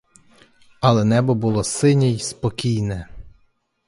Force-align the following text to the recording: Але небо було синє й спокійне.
Але 0.81 1.03
небо 1.05 1.35
було 1.35 1.63
синє 1.63 2.11
й 2.11 2.19
спокійне. 2.19 3.07